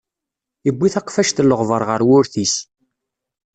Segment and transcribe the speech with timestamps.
[0.65, 2.55] Yuwi taqfact n leɣbar ɣer wurti-s.